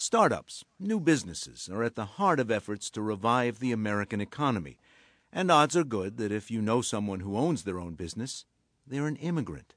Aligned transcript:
Startups, 0.00 0.64
new 0.78 1.00
businesses, 1.00 1.68
are 1.68 1.82
at 1.82 1.96
the 1.96 2.04
heart 2.04 2.38
of 2.38 2.52
efforts 2.52 2.88
to 2.88 3.02
revive 3.02 3.58
the 3.58 3.72
American 3.72 4.20
economy. 4.20 4.78
And 5.32 5.50
odds 5.50 5.76
are 5.76 5.82
good 5.82 6.18
that 6.18 6.30
if 6.30 6.52
you 6.52 6.62
know 6.62 6.82
someone 6.82 7.18
who 7.18 7.36
owns 7.36 7.64
their 7.64 7.80
own 7.80 7.94
business, 7.94 8.44
they're 8.86 9.08
an 9.08 9.16
immigrant. 9.16 9.74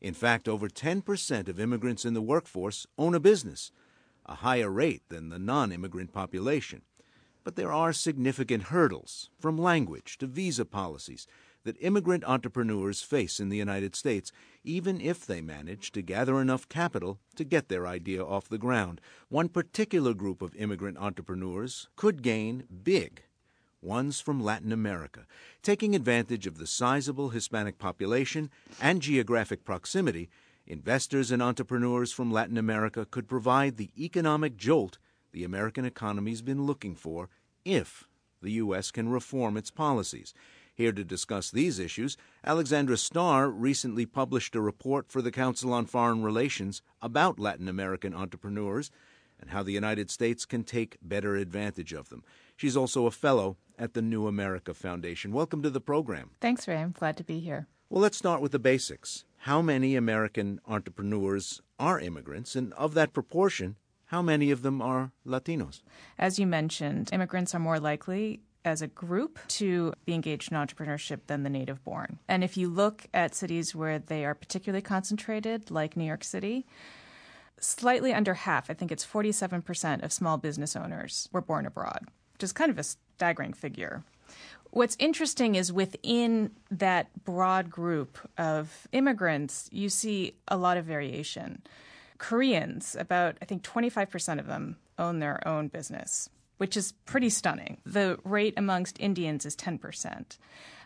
In 0.00 0.12
fact, 0.12 0.48
over 0.48 0.68
10% 0.68 1.46
of 1.46 1.60
immigrants 1.60 2.04
in 2.04 2.14
the 2.14 2.20
workforce 2.20 2.84
own 2.98 3.14
a 3.14 3.20
business, 3.20 3.70
a 4.26 4.34
higher 4.34 4.68
rate 4.68 5.08
than 5.08 5.28
the 5.28 5.38
non 5.38 5.70
immigrant 5.70 6.12
population. 6.12 6.82
But 7.44 7.54
there 7.54 7.72
are 7.72 7.92
significant 7.92 8.64
hurdles, 8.64 9.30
from 9.38 9.56
language 9.56 10.18
to 10.18 10.26
visa 10.26 10.64
policies, 10.64 11.28
that 11.64 11.76
immigrant 11.80 12.24
entrepreneurs 12.24 13.02
face 13.02 13.40
in 13.40 13.48
the 13.48 13.56
United 13.56 13.94
States, 13.94 14.32
even 14.64 15.00
if 15.00 15.26
they 15.26 15.40
manage 15.40 15.92
to 15.92 16.02
gather 16.02 16.40
enough 16.40 16.68
capital 16.68 17.18
to 17.36 17.44
get 17.44 17.68
their 17.68 17.86
idea 17.86 18.24
off 18.24 18.48
the 18.48 18.58
ground. 18.58 19.00
One 19.28 19.48
particular 19.48 20.14
group 20.14 20.42
of 20.42 20.54
immigrant 20.56 20.98
entrepreneurs 20.98 21.88
could 21.96 22.22
gain 22.22 22.64
big. 22.82 23.22
One's 23.82 24.20
from 24.20 24.42
Latin 24.42 24.72
America, 24.72 25.26
taking 25.62 25.94
advantage 25.94 26.46
of 26.46 26.58
the 26.58 26.66
sizable 26.66 27.30
Hispanic 27.30 27.78
population 27.78 28.50
and 28.80 29.00
geographic 29.00 29.64
proximity. 29.64 30.28
Investors 30.66 31.30
and 31.30 31.42
entrepreneurs 31.42 32.12
from 32.12 32.30
Latin 32.30 32.58
America 32.58 33.06
could 33.10 33.26
provide 33.26 33.76
the 33.76 33.90
economic 33.98 34.56
jolt 34.56 34.98
the 35.32 35.44
American 35.44 35.84
economy's 35.84 36.42
been 36.42 36.66
looking 36.66 36.94
for 36.94 37.28
if 37.64 38.06
the 38.42 38.52
U.S. 38.52 38.90
can 38.90 39.08
reform 39.08 39.56
its 39.56 39.70
policies. 39.70 40.34
Here 40.80 40.92
to 40.92 41.04
discuss 41.04 41.50
these 41.50 41.78
issues, 41.78 42.16
Alexandra 42.42 42.96
Starr 42.96 43.50
recently 43.50 44.06
published 44.06 44.56
a 44.56 44.62
report 44.62 45.12
for 45.12 45.20
the 45.20 45.30
Council 45.30 45.74
on 45.74 45.84
Foreign 45.84 46.22
Relations 46.22 46.80
about 47.02 47.38
Latin 47.38 47.68
American 47.68 48.14
entrepreneurs 48.14 48.90
and 49.38 49.50
how 49.50 49.62
the 49.62 49.74
United 49.74 50.10
States 50.10 50.46
can 50.46 50.64
take 50.64 50.96
better 51.02 51.36
advantage 51.36 51.92
of 51.92 52.08
them. 52.08 52.24
She's 52.56 52.78
also 52.78 53.04
a 53.04 53.10
fellow 53.10 53.58
at 53.78 53.92
the 53.92 54.00
New 54.00 54.26
America 54.26 54.72
Foundation. 54.72 55.34
Welcome 55.34 55.62
to 55.64 55.68
the 55.68 55.82
program. 55.82 56.30
Thanks, 56.40 56.66
Ray. 56.66 56.78
I'm 56.78 56.92
glad 56.92 57.18
to 57.18 57.24
be 57.24 57.40
here. 57.40 57.66
Well, 57.90 58.00
let's 58.00 58.16
start 58.16 58.40
with 58.40 58.52
the 58.52 58.58
basics. 58.58 59.26
How 59.40 59.60
many 59.60 59.96
American 59.96 60.62
entrepreneurs 60.66 61.60
are 61.78 62.00
immigrants? 62.00 62.56
And 62.56 62.72
of 62.72 62.94
that 62.94 63.12
proportion, 63.12 63.76
how 64.06 64.22
many 64.22 64.50
of 64.50 64.62
them 64.62 64.80
are 64.80 65.12
Latinos? 65.26 65.82
As 66.18 66.38
you 66.38 66.46
mentioned, 66.46 67.10
immigrants 67.12 67.54
are 67.54 67.60
more 67.60 67.78
likely 67.78 68.40
as 68.64 68.82
a 68.82 68.86
group 68.86 69.38
to 69.48 69.92
be 70.04 70.14
engaged 70.14 70.52
in 70.52 70.58
entrepreneurship 70.58 71.20
than 71.26 71.42
the 71.42 71.50
native 71.50 71.82
born. 71.84 72.18
And 72.28 72.44
if 72.44 72.56
you 72.56 72.68
look 72.68 73.06
at 73.14 73.34
cities 73.34 73.74
where 73.74 73.98
they 73.98 74.24
are 74.24 74.34
particularly 74.34 74.82
concentrated, 74.82 75.70
like 75.70 75.96
New 75.96 76.04
York 76.04 76.24
City, 76.24 76.66
slightly 77.58 78.12
under 78.12 78.34
half, 78.34 78.70
I 78.70 78.74
think 78.74 78.92
it's 78.92 79.06
47% 79.06 80.02
of 80.02 80.12
small 80.12 80.36
business 80.36 80.76
owners 80.76 81.28
were 81.32 81.40
born 81.40 81.66
abroad, 81.66 82.08
which 82.34 82.42
is 82.42 82.52
kind 82.52 82.70
of 82.70 82.78
a 82.78 82.82
staggering 82.82 83.52
figure. 83.52 84.04
What's 84.70 84.96
interesting 85.00 85.56
is 85.56 85.72
within 85.72 86.52
that 86.70 87.08
broad 87.24 87.70
group 87.70 88.18
of 88.38 88.86
immigrants, 88.92 89.68
you 89.72 89.88
see 89.88 90.34
a 90.46 90.56
lot 90.56 90.76
of 90.76 90.84
variation. 90.84 91.62
Koreans, 92.18 92.94
about 92.98 93.36
I 93.42 93.46
think 93.46 93.62
25% 93.62 94.38
of 94.38 94.46
them 94.46 94.76
own 94.98 95.18
their 95.18 95.46
own 95.48 95.68
business 95.68 96.28
which 96.60 96.76
is 96.76 96.92
pretty 97.06 97.30
stunning. 97.30 97.78
The 97.86 98.18
rate 98.22 98.52
amongst 98.54 99.00
Indians 99.00 99.46
is 99.46 99.56
10%. 99.56 100.36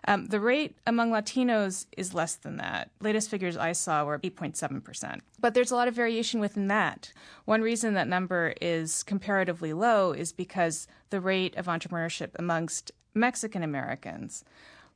Um, 0.06 0.26
the 0.26 0.38
rate 0.38 0.78
among 0.86 1.10
Latinos 1.10 1.86
is 1.96 2.14
less 2.14 2.36
than 2.36 2.58
that. 2.58 2.92
Latest 3.00 3.28
figures 3.28 3.56
I 3.56 3.72
saw 3.72 4.04
were 4.04 4.20
8.7%. 4.20 5.18
But 5.40 5.54
there's 5.54 5.72
a 5.72 5.74
lot 5.74 5.88
of 5.88 5.94
variation 5.94 6.38
within 6.38 6.68
that. 6.68 7.12
One 7.44 7.60
reason 7.60 7.94
that 7.94 8.06
number 8.06 8.54
is 8.60 9.02
comparatively 9.02 9.72
low 9.72 10.12
is 10.12 10.30
because 10.30 10.86
the 11.10 11.20
rate 11.20 11.56
of 11.56 11.66
entrepreneurship 11.66 12.30
amongst 12.36 12.92
Mexican 13.12 13.64
Americans 13.64 14.44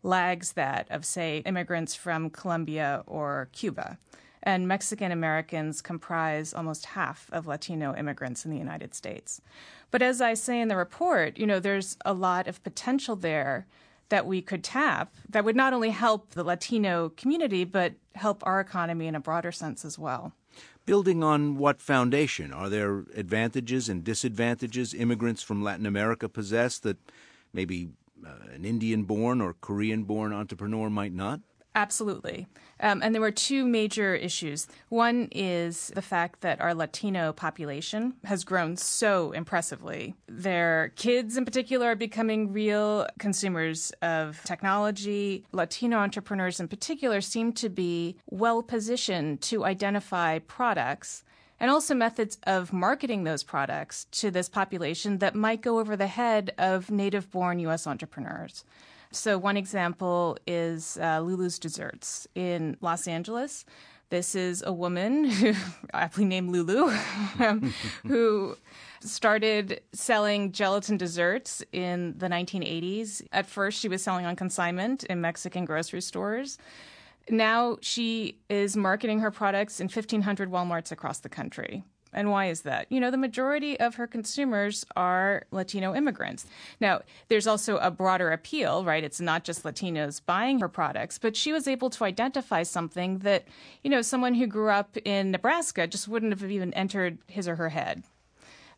lags 0.04 0.52
that 0.52 0.86
of, 0.90 1.04
say, 1.04 1.38
immigrants 1.38 1.96
from 1.96 2.30
Colombia 2.30 3.02
or 3.04 3.48
Cuba 3.50 3.98
and 4.42 4.68
Mexican 4.68 5.12
Americans 5.12 5.82
comprise 5.82 6.54
almost 6.54 6.86
half 6.86 7.28
of 7.32 7.46
Latino 7.46 7.94
immigrants 7.94 8.44
in 8.44 8.50
the 8.50 8.58
United 8.58 8.94
States. 8.94 9.40
But 9.90 10.02
as 10.02 10.20
I 10.20 10.34
say 10.34 10.60
in 10.60 10.68
the 10.68 10.76
report, 10.76 11.38
you 11.38 11.46
know, 11.46 11.60
there's 11.60 11.96
a 12.04 12.12
lot 12.12 12.46
of 12.46 12.62
potential 12.62 13.16
there 13.16 13.66
that 14.08 14.26
we 14.26 14.40
could 14.40 14.64
tap 14.64 15.14
that 15.28 15.44
would 15.44 15.56
not 15.56 15.72
only 15.72 15.90
help 15.90 16.30
the 16.30 16.44
Latino 16.44 17.10
community, 17.10 17.64
but 17.64 17.94
help 18.14 18.42
our 18.46 18.60
economy 18.60 19.06
in 19.06 19.14
a 19.14 19.20
broader 19.20 19.52
sense 19.52 19.84
as 19.84 19.98
well. 19.98 20.32
Building 20.86 21.22
on 21.22 21.58
what 21.58 21.82
foundation? 21.82 22.52
Are 22.52 22.70
there 22.70 23.04
advantages 23.14 23.88
and 23.88 24.02
disadvantages 24.02 24.94
immigrants 24.94 25.42
from 25.42 25.62
Latin 25.62 25.84
America 25.84 26.28
possess 26.28 26.78
that 26.78 26.96
maybe 27.52 27.90
uh, 28.26 28.54
an 28.54 28.64
Indian 28.64 29.02
born 29.04 29.40
or 29.42 29.54
Korean 29.60 30.04
born 30.04 30.32
entrepreneur 30.32 30.88
might 30.88 31.12
not? 31.12 31.40
Absolutely. 31.74 32.48
Um, 32.80 33.02
and 33.02 33.14
there 33.14 33.22
were 33.22 33.30
two 33.30 33.64
major 33.64 34.14
issues. 34.14 34.66
One 34.88 35.28
is 35.32 35.92
the 35.94 36.02
fact 36.02 36.40
that 36.40 36.60
our 36.60 36.74
Latino 36.74 37.32
population 37.32 38.14
has 38.24 38.44
grown 38.44 38.76
so 38.76 39.32
impressively. 39.32 40.14
Their 40.28 40.92
kids, 40.96 41.36
in 41.36 41.44
particular, 41.44 41.88
are 41.92 41.96
becoming 41.96 42.52
real 42.52 43.06
consumers 43.18 43.92
of 44.02 44.42
technology. 44.44 45.44
Latino 45.52 45.98
entrepreneurs, 45.98 46.60
in 46.60 46.68
particular, 46.68 47.20
seem 47.20 47.52
to 47.54 47.68
be 47.68 48.16
well 48.26 48.62
positioned 48.62 49.40
to 49.42 49.64
identify 49.64 50.38
products 50.40 51.24
and 51.60 51.70
also 51.70 51.94
methods 51.94 52.38
of 52.44 52.72
marketing 52.72 53.24
those 53.24 53.42
products 53.42 54.06
to 54.12 54.30
this 54.30 54.48
population 54.48 55.18
that 55.18 55.34
might 55.34 55.60
go 55.60 55.78
over 55.80 55.96
the 55.96 56.06
head 56.06 56.52
of 56.56 56.90
native 56.90 57.30
born 57.30 57.58
U.S. 57.60 57.86
entrepreneurs. 57.86 58.64
So, 59.10 59.38
one 59.38 59.56
example 59.56 60.36
is 60.46 60.98
uh, 61.00 61.20
Lulu's 61.20 61.58
Desserts 61.58 62.26
in 62.34 62.76
Los 62.80 63.08
Angeles. 63.08 63.64
This 64.10 64.34
is 64.34 64.62
a 64.66 64.72
woman 64.72 65.24
who, 65.30 65.54
aptly 65.92 66.24
named 66.24 66.50
Lulu, 66.50 66.92
um, 67.38 67.72
who 68.06 68.56
started 69.00 69.80
selling 69.92 70.52
gelatin 70.52 70.96
desserts 70.96 71.62
in 71.72 72.14
the 72.18 72.28
1980s. 72.28 73.22
At 73.32 73.46
first, 73.46 73.80
she 73.80 73.88
was 73.88 74.02
selling 74.02 74.26
on 74.26 74.36
consignment 74.36 75.04
in 75.04 75.20
Mexican 75.20 75.64
grocery 75.64 76.00
stores. 76.00 76.58
Now 77.30 77.78
she 77.80 78.38
is 78.48 78.76
marketing 78.76 79.20
her 79.20 79.30
products 79.30 79.80
in 79.80 79.86
1,500 79.86 80.50
Walmarts 80.50 80.90
across 80.90 81.20
the 81.20 81.28
country. 81.28 81.84
And 82.12 82.30
why 82.30 82.46
is 82.46 82.62
that? 82.62 82.90
You 82.90 83.00
know, 83.00 83.10
the 83.10 83.16
majority 83.16 83.78
of 83.78 83.96
her 83.96 84.06
consumers 84.06 84.84
are 84.96 85.44
Latino 85.50 85.94
immigrants. 85.94 86.46
Now, 86.80 87.02
there's 87.28 87.46
also 87.46 87.76
a 87.78 87.90
broader 87.90 88.30
appeal, 88.30 88.84
right? 88.84 89.04
It's 89.04 89.20
not 89.20 89.44
just 89.44 89.62
Latinos 89.62 90.20
buying 90.24 90.60
her 90.60 90.68
products, 90.68 91.18
but 91.18 91.36
she 91.36 91.52
was 91.52 91.68
able 91.68 91.90
to 91.90 92.04
identify 92.04 92.62
something 92.62 93.18
that, 93.18 93.46
you 93.82 93.90
know, 93.90 94.02
someone 94.02 94.34
who 94.34 94.46
grew 94.46 94.70
up 94.70 94.96
in 95.04 95.30
Nebraska 95.30 95.86
just 95.86 96.08
wouldn't 96.08 96.38
have 96.38 96.50
even 96.50 96.72
entered 96.74 97.18
his 97.26 97.46
or 97.46 97.56
her 97.56 97.68
head. 97.70 98.02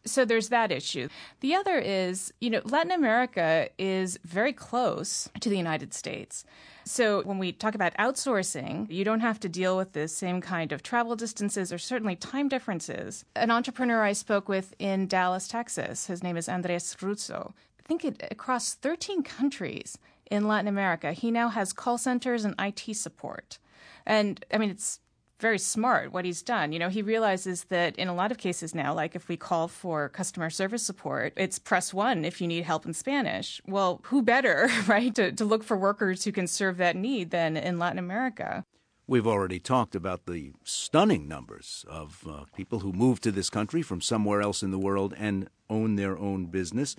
So 0.04 0.24
there's 0.24 0.48
that 0.48 0.72
issue. 0.72 1.08
The 1.40 1.54
other 1.54 1.78
is, 1.78 2.32
you 2.40 2.48
know, 2.48 2.62
Latin 2.64 2.90
America 2.90 3.68
is 3.78 4.18
very 4.24 4.52
close 4.52 5.28
to 5.40 5.48
the 5.48 5.58
United 5.58 5.92
States. 5.92 6.44
So 6.84 7.22
when 7.22 7.38
we 7.38 7.52
talk 7.52 7.74
about 7.74 7.94
outsourcing, 7.98 8.90
you 8.90 9.04
don't 9.04 9.20
have 9.20 9.38
to 9.40 9.48
deal 9.48 9.76
with 9.76 9.92
the 9.92 10.08
same 10.08 10.40
kind 10.40 10.72
of 10.72 10.82
travel 10.82 11.16
distances 11.16 11.72
or 11.72 11.78
certainly 11.78 12.16
time 12.16 12.48
differences. 12.48 13.26
An 13.36 13.50
entrepreneur 13.50 14.02
I 14.02 14.12
spoke 14.12 14.48
with 14.48 14.74
in 14.78 15.06
Dallas, 15.06 15.46
Texas, 15.46 16.06
his 16.06 16.22
name 16.22 16.36
is 16.36 16.48
Andres 16.48 16.96
Russo. 17.02 17.54
I 17.78 17.82
think 17.86 18.04
it, 18.04 18.22
across 18.30 18.74
13 18.74 19.22
countries 19.22 19.98
in 20.30 20.48
Latin 20.48 20.68
America, 20.68 21.12
he 21.12 21.30
now 21.30 21.48
has 21.50 21.72
call 21.74 21.98
centers 21.98 22.44
and 22.44 22.54
IT 22.58 22.96
support. 22.96 23.58
And 24.06 24.44
I 24.52 24.58
mean, 24.58 24.70
it's 24.70 25.00
very 25.40 25.58
smart 25.58 26.12
what 26.12 26.24
he's 26.24 26.42
done. 26.42 26.72
You 26.72 26.78
know, 26.78 26.88
he 26.88 27.02
realizes 27.02 27.64
that 27.64 27.96
in 27.96 28.08
a 28.08 28.14
lot 28.14 28.30
of 28.30 28.38
cases 28.38 28.74
now, 28.74 28.94
like 28.94 29.14
if 29.14 29.28
we 29.28 29.36
call 29.36 29.68
for 29.68 30.08
customer 30.08 30.50
service 30.50 30.82
support, 30.82 31.32
it's 31.36 31.58
press 31.58 31.94
one 31.94 32.24
if 32.24 32.40
you 32.40 32.46
need 32.46 32.64
help 32.64 32.86
in 32.86 32.94
Spanish. 32.94 33.60
Well, 33.66 34.00
who 34.04 34.22
better, 34.22 34.68
right, 34.86 35.14
to, 35.14 35.32
to 35.32 35.44
look 35.44 35.64
for 35.64 35.76
workers 35.76 36.24
who 36.24 36.32
can 36.32 36.46
serve 36.46 36.76
that 36.78 36.96
need 36.96 37.30
than 37.30 37.56
in 37.56 37.78
Latin 37.78 37.98
America? 37.98 38.64
We've 39.06 39.26
already 39.26 39.58
talked 39.58 39.96
about 39.96 40.26
the 40.26 40.52
stunning 40.62 41.26
numbers 41.26 41.84
of 41.88 42.24
uh, 42.28 42.44
people 42.54 42.78
who 42.78 42.92
move 42.92 43.20
to 43.22 43.32
this 43.32 43.50
country 43.50 43.82
from 43.82 44.00
somewhere 44.00 44.40
else 44.40 44.62
in 44.62 44.70
the 44.70 44.78
world 44.78 45.14
and 45.18 45.48
own 45.68 45.96
their 45.96 46.16
own 46.16 46.46
business. 46.46 46.94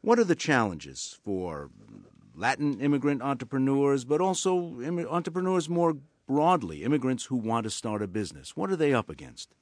What 0.00 0.18
are 0.18 0.24
the 0.24 0.34
challenges 0.34 1.18
for 1.22 1.70
Latin 2.34 2.80
immigrant 2.80 3.20
entrepreneurs, 3.20 4.04
but 4.04 4.20
also 4.20 4.80
entrepreneurs 5.10 5.68
more 5.68 5.96
broadly, 6.26 6.82
immigrants 6.84 7.26
who 7.26 7.36
want 7.36 7.64
to 7.64 7.70
start 7.70 8.02
a 8.02 8.06
business, 8.06 8.56
what 8.56 8.70
are 8.70 8.76
they 8.76 8.94
up 8.94 9.10
against? 9.10 9.54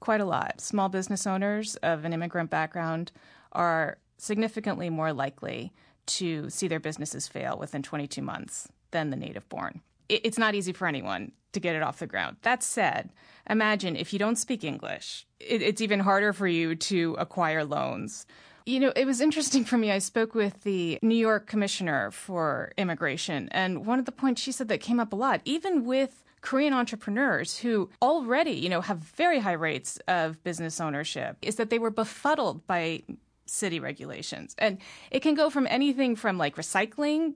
Quite 0.00 0.20
a 0.20 0.24
lot. 0.24 0.60
Small 0.60 0.88
business 0.88 1.26
owners 1.26 1.76
of 1.76 2.04
an 2.04 2.12
immigrant 2.12 2.50
background 2.50 3.12
are 3.52 3.98
significantly 4.18 4.90
more 4.90 5.12
likely 5.12 5.72
to 6.06 6.50
see 6.50 6.68
their 6.68 6.80
businesses 6.80 7.28
fail 7.28 7.56
within 7.58 7.82
22 7.82 8.22
months 8.22 8.68
than 8.90 9.10
the 9.10 9.16
native 9.16 9.48
born. 9.48 9.80
It's 10.08 10.38
not 10.38 10.54
easy 10.54 10.72
for 10.72 10.86
anyone. 10.86 11.32
to 11.52 11.60
get 11.60 11.76
it 11.76 11.82
off 11.82 11.98
the 11.98 12.06
ground. 12.06 12.38
That 12.42 12.62
said, 12.62 13.10
imagine 13.48 13.94
if 13.94 14.12
you 14.12 14.18
don't 14.18 14.36
speak 14.36 14.64
English, 14.64 15.26
it's 15.38 15.80
even 15.80 16.00
harder 16.00 16.32
for 16.32 16.46
you 16.46 16.74
to 16.74 17.14
acquire 17.18 17.64
loans. 17.64 18.26
You 18.64 18.78
know, 18.78 18.92
it 18.94 19.06
was 19.06 19.20
interesting 19.20 19.64
for 19.64 19.76
me. 19.76 19.90
I 19.90 19.98
spoke 19.98 20.34
with 20.34 20.62
the 20.62 20.98
New 21.02 21.16
York 21.16 21.46
Commissioner 21.46 22.10
for 22.12 22.72
Immigration, 22.78 23.48
and 23.50 23.84
one 23.84 23.98
of 23.98 24.04
the 24.04 24.12
points 24.12 24.40
she 24.40 24.52
said 24.52 24.68
that 24.68 24.80
came 24.80 25.00
up 25.00 25.12
a 25.12 25.16
lot, 25.16 25.40
even 25.44 25.84
with 25.84 26.22
Korean 26.42 26.72
entrepreneurs 26.72 27.58
who 27.58 27.90
already, 28.00 28.52
you 28.52 28.68
know, 28.68 28.80
have 28.80 28.98
very 28.98 29.40
high 29.40 29.52
rates 29.52 29.98
of 30.06 30.42
business 30.44 30.80
ownership, 30.80 31.36
is 31.42 31.56
that 31.56 31.70
they 31.70 31.78
were 31.78 31.90
befuddled 31.90 32.66
by 32.66 33.02
city 33.46 33.80
regulations. 33.80 34.54
And 34.58 34.78
it 35.10 35.20
can 35.20 35.34
go 35.34 35.50
from 35.50 35.66
anything 35.68 36.16
from 36.16 36.38
like 36.38 36.56
recycling, 36.56 37.34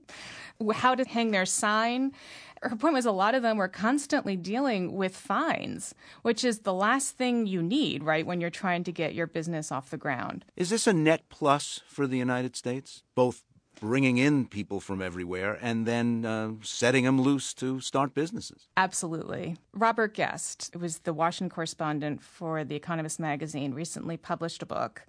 how 0.73 0.95
to 0.95 1.03
hang 1.03 1.31
their 1.31 1.45
sign. 1.45 2.13
Her 2.61 2.75
point 2.75 2.93
was 2.93 3.05
a 3.05 3.11
lot 3.11 3.35
of 3.35 3.41
them 3.41 3.57
were 3.57 3.67
constantly 3.67 4.35
dealing 4.35 4.93
with 4.93 5.15
fines, 5.15 5.93
which 6.21 6.43
is 6.43 6.59
the 6.59 6.73
last 6.73 7.17
thing 7.17 7.45
you 7.45 7.61
need, 7.61 8.03
right, 8.03 8.25
when 8.25 8.41
you're 8.41 8.49
trying 8.49 8.83
to 8.85 8.91
get 8.91 9.13
your 9.13 9.27
business 9.27 9.71
off 9.71 9.89
the 9.89 9.97
ground. 9.97 10.45
Is 10.55 10.69
this 10.69 10.87
a 10.87 10.93
net 10.93 11.29
plus 11.29 11.81
for 11.87 12.07
the 12.07 12.17
United 12.17 12.55
States? 12.55 13.03
Both 13.15 13.43
bringing 13.79 14.17
in 14.17 14.45
people 14.47 14.79
from 14.79 15.01
everywhere 15.01 15.57
and 15.61 15.85
then 15.85 16.25
uh, 16.25 16.51
setting 16.63 17.03
them 17.03 17.21
loose 17.21 17.53
to 17.53 17.79
start 17.79 18.13
businesses. 18.15 18.67
Absolutely. 18.75 19.55
Robert 19.73 20.15
Guest, 20.15 20.71
who 20.73 20.79
was 20.79 20.99
the 20.99 21.13
Washington 21.13 21.53
correspondent 21.53 22.23
for 22.23 22.63
The 22.63 22.75
Economist 22.75 23.19
magazine, 23.19 23.73
recently 23.73 24.17
published 24.17 24.63
a 24.63 24.65
book 24.65 25.05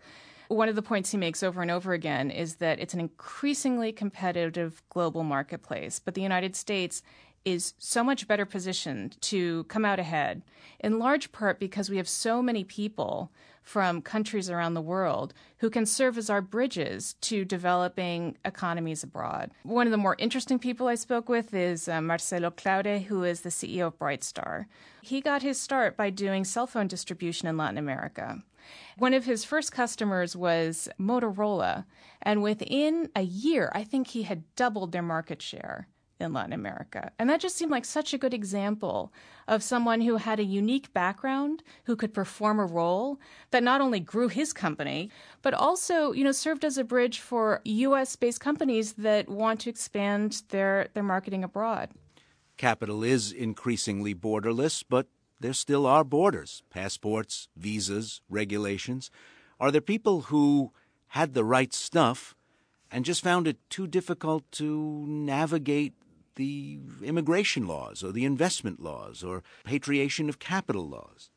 one 0.48 0.68
of 0.68 0.76
the 0.76 0.82
points 0.82 1.10
he 1.10 1.18
makes 1.18 1.42
over 1.42 1.60
and 1.60 1.70
over 1.70 1.92
again 1.92 2.30
is 2.30 2.56
that 2.56 2.80
it's 2.80 2.94
an 2.94 3.00
increasingly 3.00 3.92
competitive 3.92 4.82
global 4.88 5.22
marketplace, 5.22 6.00
but 6.02 6.14
the 6.14 6.22
United 6.22 6.56
States 6.56 7.02
is 7.44 7.74
so 7.78 8.04
much 8.04 8.28
better 8.28 8.44
positioned 8.44 9.20
to 9.22 9.64
come 9.64 9.84
out 9.84 9.98
ahead, 9.98 10.42
in 10.80 10.98
large 10.98 11.32
part 11.32 11.58
because 11.58 11.90
we 11.90 11.96
have 11.96 12.08
so 12.08 12.42
many 12.42 12.64
people 12.64 13.30
from 13.68 14.00
countries 14.00 14.48
around 14.48 14.72
the 14.72 14.80
world 14.80 15.34
who 15.58 15.68
can 15.68 15.84
serve 15.84 16.16
as 16.16 16.30
our 16.30 16.40
bridges 16.40 17.14
to 17.20 17.44
developing 17.44 18.34
economies 18.44 19.02
abroad. 19.02 19.50
One 19.62 19.86
of 19.86 19.90
the 19.90 19.98
more 19.98 20.16
interesting 20.18 20.58
people 20.58 20.88
I 20.88 20.94
spoke 20.94 21.28
with 21.28 21.52
is 21.52 21.86
uh, 21.86 22.00
Marcelo 22.00 22.50
Claure, 22.50 23.00
who 23.00 23.24
is 23.24 23.42
the 23.42 23.50
CEO 23.50 23.88
of 23.88 23.98
Brightstar. 23.98 24.66
He 25.02 25.20
got 25.20 25.42
his 25.42 25.60
start 25.60 25.98
by 25.98 26.08
doing 26.08 26.44
cell 26.44 26.66
phone 26.66 26.86
distribution 26.86 27.46
in 27.46 27.58
Latin 27.58 27.76
America. 27.76 28.42
One 28.96 29.12
of 29.12 29.26
his 29.26 29.44
first 29.44 29.70
customers 29.70 30.34
was 30.34 30.88
Motorola, 30.98 31.84
and 32.22 32.42
within 32.42 33.10
a 33.14 33.22
year, 33.22 33.70
I 33.74 33.84
think 33.84 34.08
he 34.08 34.22
had 34.22 34.44
doubled 34.56 34.92
their 34.92 35.02
market 35.02 35.42
share 35.42 35.88
in 36.20 36.32
Latin 36.32 36.52
America. 36.52 37.12
And 37.18 37.28
that 37.30 37.40
just 37.40 37.56
seemed 37.56 37.70
like 37.70 37.84
such 37.84 38.12
a 38.12 38.18
good 38.18 38.34
example 38.34 39.12
of 39.46 39.62
someone 39.62 40.00
who 40.00 40.16
had 40.16 40.40
a 40.40 40.44
unique 40.44 40.92
background, 40.92 41.62
who 41.84 41.96
could 41.96 42.12
perform 42.12 42.58
a 42.58 42.66
role 42.66 43.18
that 43.50 43.62
not 43.62 43.80
only 43.80 44.00
grew 44.00 44.28
his 44.28 44.52
company, 44.52 45.10
but 45.42 45.54
also, 45.54 46.12
you 46.12 46.24
know, 46.24 46.32
served 46.32 46.64
as 46.64 46.78
a 46.78 46.84
bridge 46.84 47.20
for 47.20 47.60
US 47.64 48.16
based 48.16 48.40
companies 48.40 48.94
that 48.94 49.28
want 49.28 49.60
to 49.60 49.70
expand 49.70 50.42
their, 50.48 50.88
their 50.94 51.02
marketing 51.02 51.44
abroad. 51.44 51.90
Capital 52.56 53.04
is 53.04 53.30
increasingly 53.30 54.14
borderless, 54.14 54.82
but 54.88 55.06
there 55.40 55.52
still 55.52 55.86
are 55.86 56.02
borders 56.02 56.62
passports, 56.70 57.48
visas, 57.56 58.20
regulations. 58.28 59.10
Are 59.60 59.70
there 59.70 59.80
people 59.80 60.22
who 60.22 60.72
had 61.08 61.34
the 61.34 61.44
right 61.44 61.72
stuff 61.72 62.34
and 62.90 63.04
just 63.04 63.22
found 63.22 63.46
it 63.46 63.58
too 63.70 63.86
difficult 63.86 64.50
to 64.52 65.04
navigate 65.06 65.94
the 66.38 66.78
immigration 67.02 67.66
laws 67.66 68.02
or 68.02 68.12
the 68.12 68.24
investment 68.24 68.80
laws 68.80 69.22
or 69.22 69.42
patriation 69.64 70.30
of 70.30 70.38
capital 70.38 70.88
laws? 70.88 71.30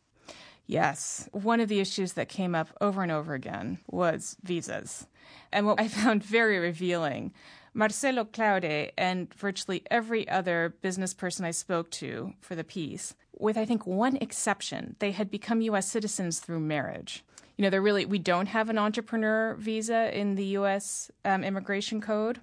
Yes. 0.65 1.27
One 1.33 1.59
of 1.59 1.67
the 1.67 1.81
issues 1.81 2.13
that 2.13 2.29
came 2.29 2.55
up 2.55 2.69
over 2.79 3.03
and 3.03 3.11
over 3.11 3.33
again 3.33 3.79
was 3.89 4.37
visas. 4.41 5.07
And 5.51 5.65
what 5.65 5.81
I 5.81 5.87
found 5.99 6.23
very 6.23 6.59
revealing 6.59 7.33
Marcelo 7.73 8.25
Claure 8.25 8.91
and 8.97 9.33
virtually 9.33 9.83
every 9.89 10.27
other 10.29 10.75
business 10.81 11.13
person 11.13 11.45
I 11.45 11.51
spoke 11.51 11.89
to 11.91 12.33
for 12.39 12.55
the 12.55 12.63
piece, 12.63 13.15
with 13.37 13.57
I 13.57 13.65
think 13.65 13.85
one 13.85 14.17
exception, 14.17 14.95
they 14.99 15.11
had 15.11 15.31
become 15.31 15.61
U.S. 15.61 15.89
citizens 15.89 16.39
through 16.39 16.59
marriage. 16.59 17.23
You 17.57 17.63
know, 17.63 17.69
they're 17.69 17.81
really, 17.81 18.05
we 18.05 18.19
don't 18.19 18.47
have 18.47 18.69
an 18.69 18.77
entrepreneur 18.77 19.55
visa 19.55 20.17
in 20.17 20.35
the 20.35 20.45
U.S. 20.57 21.11
Um, 21.25 21.43
immigration 21.43 22.01
code. 22.01 22.39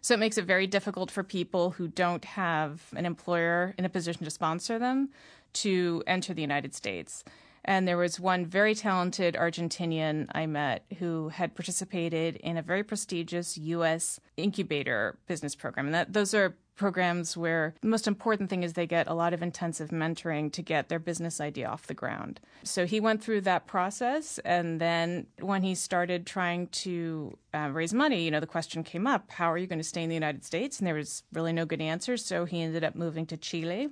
So 0.00 0.14
it 0.14 0.20
makes 0.20 0.38
it 0.38 0.44
very 0.44 0.66
difficult 0.66 1.10
for 1.10 1.22
people 1.22 1.70
who 1.72 1.88
don't 1.88 2.24
have 2.24 2.82
an 2.96 3.06
employer 3.06 3.74
in 3.78 3.84
a 3.84 3.88
position 3.88 4.24
to 4.24 4.30
sponsor 4.30 4.78
them 4.78 5.10
to 5.54 6.02
enter 6.06 6.34
the 6.34 6.42
United 6.42 6.74
States. 6.74 7.24
And 7.64 7.86
there 7.86 7.98
was 7.98 8.18
one 8.18 8.46
very 8.46 8.74
talented 8.74 9.34
Argentinian 9.34 10.26
I 10.32 10.46
met 10.46 10.84
who 10.98 11.28
had 11.28 11.54
participated 11.54 12.36
in 12.36 12.56
a 12.56 12.62
very 12.62 12.82
prestigious 12.82 13.58
U.S. 13.58 14.20
incubator 14.36 15.18
business 15.26 15.54
program. 15.54 15.86
And 15.86 15.94
that, 15.94 16.12
those 16.12 16.32
are 16.32 16.56
programs 16.78 17.36
where 17.36 17.74
the 17.82 17.88
most 17.88 18.06
important 18.06 18.48
thing 18.48 18.62
is 18.62 18.72
they 18.72 18.86
get 18.86 19.06
a 19.06 19.14
lot 19.14 19.34
of 19.34 19.42
intensive 19.42 19.90
mentoring 19.90 20.50
to 20.52 20.62
get 20.62 20.88
their 20.88 20.98
business 20.98 21.40
idea 21.40 21.68
off 21.68 21.86
the 21.86 21.94
ground. 21.94 22.40
So 22.62 22.86
he 22.86 23.00
went 23.00 23.22
through 23.22 23.42
that 23.42 23.66
process. 23.66 24.38
And 24.44 24.80
then 24.80 25.26
when 25.40 25.62
he 25.62 25.74
started 25.74 26.26
trying 26.26 26.68
to 26.68 27.36
uh, 27.52 27.68
raise 27.72 27.92
money, 27.92 28.22
you 28.22 28.30
know, 28.30 28.40
the 28.40 28.46
question 28.46 28.82
came 28.82 29.06
up 29.06 29.30
how 29.30 29.52
are 29.52 29.58
you 29.58 29.66
going 29.66 29.78
to 29.78 29.84
stay 29.84 30.02
in 30.02 30.08
the 30.08 30.14
United 30.14 30.44
States? 30.44 30.78
And 30.78 30.86
there 30.86 30.94
was 30.94 31.24
really 31.32 31.52
no 31.52 31.66
good 31.66 31.82
answer. 31.82 32.16
So 32.16 32.46
he 32.46 32.62
ended 32.62 32.84
up 32.84 32.94
moving 32.94 33.26
to 33.26 33.36
Chile 33.36 33.90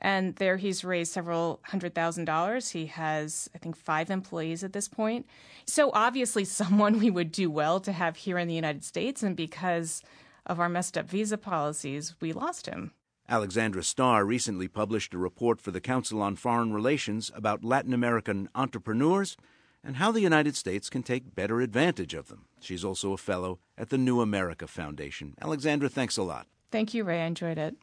and 0.00 0.34
there 0.36 0.56
he's 0.56 0.82
raised 0.82 1.12
several 1.12 1.60
hundred 1.64 1.94
thousand 1.94 2.24
dollars. 2.24 2.70
He 2.70 2.86
has, 2.86 3.50
I 3.54 3.58
think, 3.58 3.76
five 3.76 4.10
employees 4.10 4.64
at 4.64 4.72
this 4.72 4.88
point. 4.88 5.26
So 5.66 5.90
obviously, 5.92 6.44
someone 6.60 6.98
we 6.98 7.10
would 7.10 7.32
do 7.32 7.50
well 7.50 7.80
to 7.80 7.92
have 7.92 8.16
here 8.16 8.38
in 8.38 8.48
the 8.48 8.54
United 8.54 8.84
States. 8.84 9.22
And 9.22 9.36
because 9.36 10.02
of 10.50 10.58
our 10.58 10.68
messed 10.68 10.98
up 10.98 11.08
visa 11.08 11.38
policies, 11.38 12.16
we 12.20 12.32
lost 12.32 12.66
him. 12.66 12.90
Alexandra 13.28 13.84
Starr 13.84 14.24
recently 14.24 14.66
published 14.66 15.14
a 15.14 15.18
report 15.18 15.60
for 15.60 15.70
the 15.70 15.80
Council 15.80 16.20
on 16.20 16.34
Foreign 16.34 16.72
Relations 16.72 17.30
about 17.36 17.62
Latin 17.62 17.94
American 17.94 18.48
entrepreneurs 18.56 19.36
and 19.84 19.96
how 19.96 20.10
the 20.10 20.20
United 20.20 20.56
States 20.56 20.90
can 20.90 21.04
take 21.04 21.36
better 21.36 21.60
advantage 21.60 22.12
of 22.14 22.26
them. 22.26 22.46
She's 22.60 22.84
also 22.84 23.12
a 23.12 23.16
fellow 23.16 23.60
at 23.78 23.90
the 23.90 23.96
New 23.96 24.20
America 24.20 24.66
Foundation. 24.66 25.34
Alexandra, 25.40 25.88
thanks 25.88 26.16
a 26.16 26.24
lot. 26.24 26.48
Thank 26.72 26.94
you, 26.94 27.04
Ray. 27.04 27.22
I 27.22 27.26
enjoyed 27.26 27.56
it. 27.56 27.76